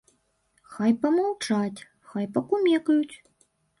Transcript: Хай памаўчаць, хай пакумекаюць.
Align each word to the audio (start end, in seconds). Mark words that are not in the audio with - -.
Хай 0.75 0.95
памаўчаць, 1.03 1.85
хай 2.15 2.25
пакумекаюць. 2.39 3.15